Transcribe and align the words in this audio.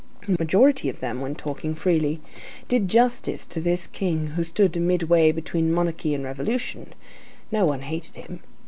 The 0.27 0.35
majority 0.39 0.89
of 0.89 0.99
them, 0.99 1.21
when 1.21 1.35
talking 1.35 1.75
freely, 1.75 2.21
did 2.67 2.87
justice 2.87 3.45
to 3.45 3.61
this 3.61 3.85
king 3.85 4.29
who 4.31 4.43
stood 4.43 4.75
midway 4.77 5.31
between 5.31 5.71
monarchy 5.71 6.15
and 6.15 6.23
revolution; 6.23 6.95
no 7.51 7.67
one 7.67 7.81
hated 7.81 8.15
him. 8.15 8.39